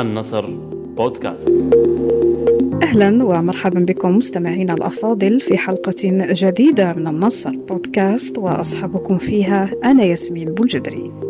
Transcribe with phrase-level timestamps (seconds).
[0.00, 0.46] النصر
[0.96, 1.52] بودكاست.
[2.82, 5.94] أهلا ومرحبا بكم مستمعينا الأفاضل في حلقة
[6.32, 11.27] جديدة من النصر بودكاست وأصحابكم فيها أنا ياسمين بوجدري.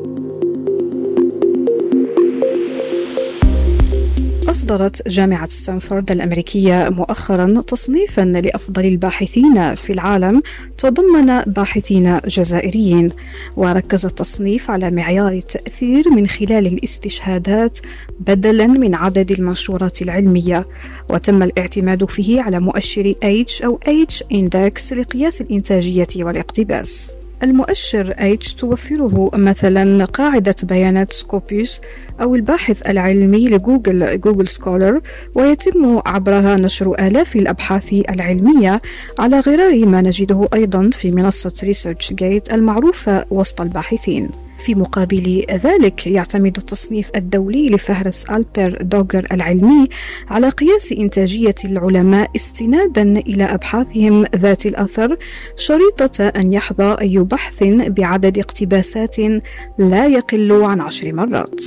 [4.50, 10.42] أصدرت جامعة ستانفورد الأمريكية مؤخرا تصنيفا لأفضل الباحثين في العالم
[10.78, 13.10] تضمن باحثين جزائريين
[13.56, 17.78] وركز التصنيف على معيار التأثير من خلال الاستشهادات
[18.20, 20.66] بدلا من عدد المنشورات العلمية
[21.10, 27.17] وتم الاعتماد فيه على مؤشر H أو H Index لقياس الإنتاجية والاقتباس.
[27.42, 31.80] المؤشر H توفره مثلا قاعدة بيانات Scopus
[32.20, 35.00] أو الباحث العلمي لجوجل Google Scholar
[35.34, 38.82] ويتم عبرها نشر آلاف الأبحاث العلمية
[39.18, 44.47] على غرار ما نجده أيضا في منصة ResearchGate المعروفة وسط الباحثين.
[44.58, 49.88] في مقابل ذلك يعتمد التصنيف الدولي لفهرس AD العلمي
[50.30, 55.16] على قياس إنتاجية العلماء استنادا إلى أبحاثهم ذات الأثر
[55.56, 59.16] شريطة أن يحظى أي بحث بعدد اقتباسات
[59.78, 61.60] لا يقل عن عشر مرات.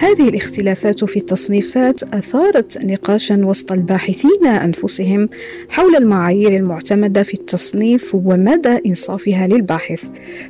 [0.00, 5.28] هذه الاختلافات في التصنيفات أثارت نقاشا وسط الباحثين أنفسهم
[5.68, 10.04] حول المعايير المعتمدة في التصنيف ومدى إنصافها للباحث.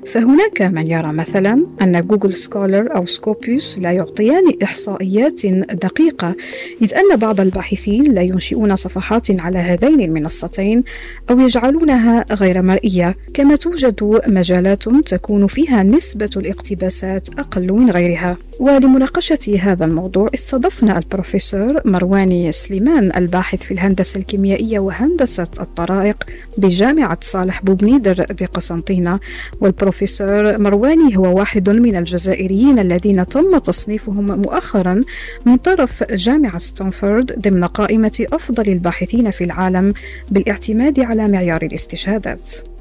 [0.06, 6.34] فهناك من يرى مثلا أن Google Scholar أو Scopus لا يعطيان إحصائيات دقيقة
[6.83, 10.84] إذ أن بعض الباحثين لا ينشئون صفحات على هذين المنصتين
[11.30, 13.16] أو يجعلونها غير مرئية.
[13.34, 18.36] كما توجد مجالات تكون فيها نسبة الاقتباسات أقل من غيرها.
[18.59, 26.25] ولمناقشة هذا الموضوع استضفنا البروفيسور مرواني سليمان الباحث في الهندسة الكيميائية وهندسة الطرائق
[26.59, 29.20] بجامعة صالح بوبنيدر بقسنطينة.
[29.61, 35.03] والبروفيسور مرواني هو واحد من الجزائريين الذين تم تصنيفهم مؤخرا
[35.47, 39.95] من طرف جامعة ستانفورد ضمن قائمة أفضل الباحثين في العالم
[40.30, 42.77] بالإعتماد على معيار الاستشهادات.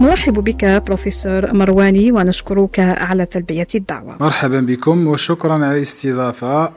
[0.00, 4.16] نرحب بك بروفيسور مرواني ونشكرك على تلبية الدعوة.
[4.20, 6.72] مرحبا بكم وشكرا على الاستضافة.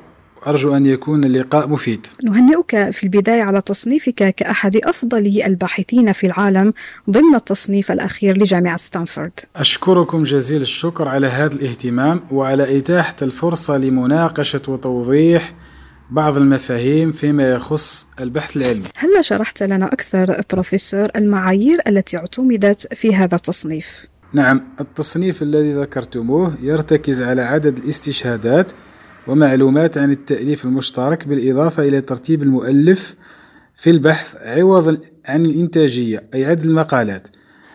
[0.47, 2.07] أرجو أن يكون اللقاء مفيد.
[2.23, 6.73] نهنئك في البداية على تصنيفك كأحد أفضل الباحثين في العالم
[7.09, 9.31] ضمن التصنيف الأخير لجامعة ستانفورد.
[9.55, 15.53] أشكركم جزيل الشكر على هذا الاهتمام وعلى إتاحة الفرصة لمناقشة وتوضيح
[16.11, 18.87] بعض المفاهيم فيما يخص البحث العلمي.
[18.95, 23.85] هل شرحت لنا أكثر بروفيسور المعايير التي اعتمدت في هذا التصنيف؟
[24.33, 28.71] نعم التصنيف الذي ذكرتموه يرتكز على عدد الاستشهادات
[29.27, 33.15] ومعلومات عن التأليف المشترك بالإضافة إلى ترتيب المؤلف
[33.75, 37.27] في البحث عوض عن الإنتاجية أي عدد المقالات.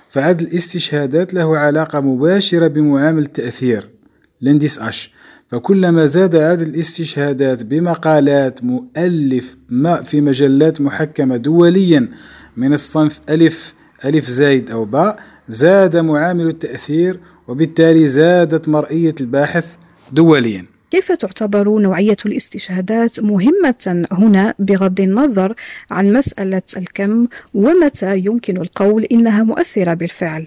[0.08, 3.95] فعدد الاستشهادات له علاقة مباشرة بمعامل التأثير.
[4.40, 5.12] لنديس أش
[5.48, 12.08] فكلما زاد عدد الاستشهادات بمقالات مؤلف ما في مجلات محكمة دوليا
[12.56, 13.74] من الصنف ألف
[14.04, 19.76] ألف زايد أو باء زاد معامل التأثير وبالتالي زادت مرئية الباحث
[20.12, 25.54] دوليا كيف تعتبر نوعية الاستشهادات مهمة هنا بغض النظر
[25.90, 30.46] عن مسألة الكم ومتى يمكن القول إنها مؤثرة بالفعل؟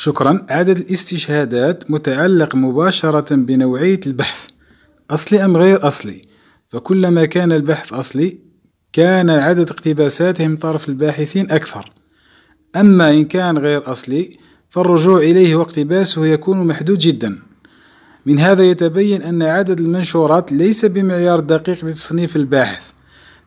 [0.00, 0.46] شكرا.
[0.50, 4.46] عدد الاستشهادات متعلق مباشرة بنوعية البحث
[5.10, 6.22] أصلي أم غير أصلي؟
[6.68, 8.38] فكلما كان البحث أصلي
[8.92, 11.90] كان عدد اقتباساته من طرف الباحثين أكثر.
[12.76, 14.30] أما إن كان غير أصلي
[14.68, 17.38] فالرجوع إليه واقتباسه يكون محدود جدا.
[18.26, 22.97] من هذا يتبين أن عدد المنشورات ليس بمعيار دقيق لتصنيف الباحث.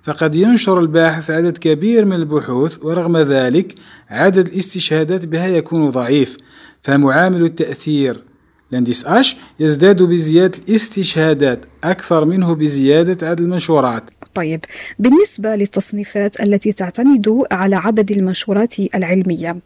[0.04, 3.76] فقد ينشر الباحث عدد كبير من البحوث ورغم ذلك
[4.10, 6.38] عدد الاستشهادات بها يكون ضعيف
[6.82, 8.24] فمعامل التأثير
[8.72, 14.10] لانديس أش يزداد بزيادة الاستشهادات أكثر منه بزيادة عدد المنشورات.
[14.34, 14.66] طيب
[15.00, 19.58] بالنسبة للتصنيفات التي تعتمد على عدد المنشورات العلمية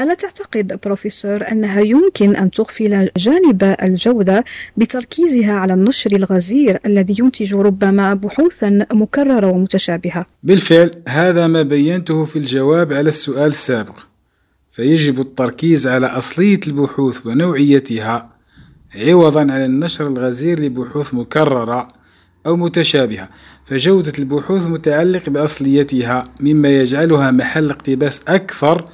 [0.00, 4.44] ألا تعتقد بروفيسور أنها يمكن أن تغفل جانب الجودة
[4.76, 12.36] بتركيزها على النشر الغزير الذي ينتج ربما بحوثا مكررة ومتشابهة؟ بالفعل هذا ما بينته في
[12.36, 13.98] الجواب على السؤال السابق.
[14.72, 18.30] فيجب التركيز على أصلية البحوث ونوعيتها
[18.94, 21.88] عوضا عن النشر الغزير لبحوث مكررة
[22.46, 23.28] أو متشابهة
[23.64, 28.90] فجودة البحوث متعلق بأصليتها مما يجعلها محل اقتباس أكثر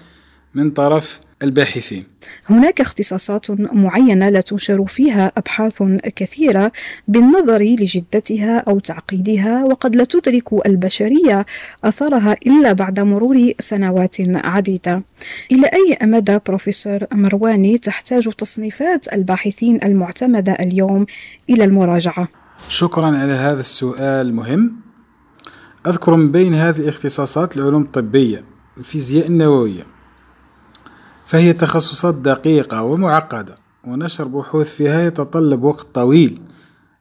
[0.54, 2.04] من طرف الباحثين
[2.46, 5.82] هناك اختصاصات معينة لا تنشر فيها أبحاث
[6.16, 6.72] كثيرة
[7.08, 11.46] بالنظر لجدتها أو تعقيدها وقد لا تدرك البشرية
[11.84, 15.02] أثرها إلا بعد مرور سنوات عديدة
[15.52, 21.06] إلى أي مدى بروفيسور مرواني تحتاج تصنيفات الباحثين المعتمدة اليوم
[21.50, 24.76] إلى المراجعة؟ شكرا على هذا السؤال المهم
[25.86, 28.44] أذكر من بين هذه الاختصاصات العلوم الطبية
[28.78, 29.86] الفيزياء النووية
[31.26, 33.54] فهي تخصصات دقيقة ومعقدة
[33.84, 36.40] ونشر بحوث فيها يتطلب وقت طويل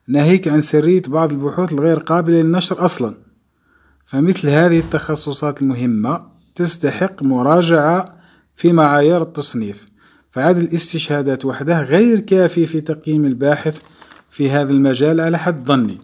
[0.08, 3.18] ناهيك عن سرية بعض البحوث الغير قابلة للنشر أصلا.
[4.06, 6.22] فمثل هذه التخصصات المهمة
[6.56, 8.06] تستحق مراجعة
[8.56, 9.90] في معايير التصنيف
[10.30, 13.82] فعدد الاستشهادات وحده غير كافي في تقييم الباحث
[14.30, 15.98] في هذا المجال على حد ظني.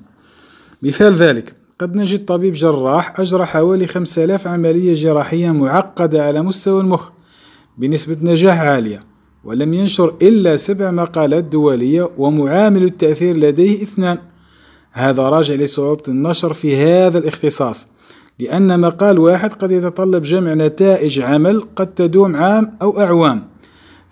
[0.81, 6.81] مثال ذلك قد نجد طبيب جراح أجرى حوالي خمسة آلاف عملية جراحية معقدة على مستوى
[6.81, 7.09] المخ
[7.77, 9.03] بنسبة نجاح عالية
[9.43, 14.17] ولم ينشر إلا سبع مقالات دولية ومعامل التأثير لديه اثنان.
[14.91, 17.87] هذا راجع لصعوبة النشر في هذا الاختصاص
[18.39, 23.47] لأن مقال واحد قد يتطلب جمع نتائج عمل قد تدوم عام أو أعوام.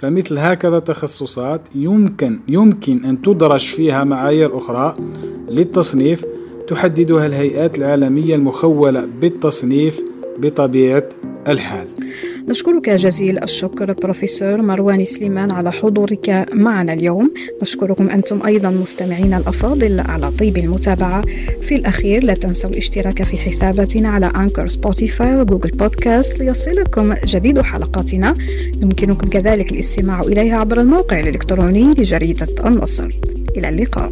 [0.04, 4.96] فمثل هكذا تخصصات يمكن يمكن أن تدرج فيها معايير أخرى
[5.50, 6.26] للتصنيف
[6.68, 10.02] تحددها الهيئات العالمية المخولة بالتصنيف
[10.38, 11.10] بطبيعة
[11.48, 11.88] الحال.
[12.48, 17.34] نشكرك جزيل الشكر بروفيسور مروان سليمان على حضورك معنا اليوم.
[17.62, 21.22] نشكركم أنتم أيضا مستمعينا الأفاضل على طيب المتابعة.
[21.62, 27.62] في الأخير لا تنسوا الاشتراك في حساباتنا على Anchor Spotify و Google Podcast ليصلكم جديد
[27.62, 28.34] حلقاتنا.
[28.82, 33.10] يمكنكم كذلك الاستماع إليها عبر الموقع الإلكتروني لجريدة النصر.
[33.58, 34.12] إلى اللقاء.